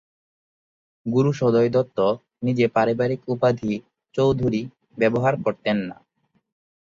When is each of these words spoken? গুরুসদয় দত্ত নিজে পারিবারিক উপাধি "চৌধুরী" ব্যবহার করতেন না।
গুরুসদয় 1.05 1.69
দত্ত 1.69 1.97
নিজে 2.43 2.65
পারিবারিক 2.67 3.21
উপাধি 3.27 3.73
"চৌধুরী" 4.15 4.61
ব্যবহার 4.97 5.33
করতেন 5.45 5.77
না। 5.89 5.97